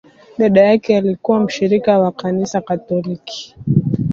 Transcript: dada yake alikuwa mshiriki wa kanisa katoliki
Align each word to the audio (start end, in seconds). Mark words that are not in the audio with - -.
dada 0.37 0.61
yake 0.61 0.97
alikuwa 0.97 1.39
mshiriki 1.39 1.89
wa 1.89 2.11
kanisa 2.11 2.61
katoliki 2.61 3.55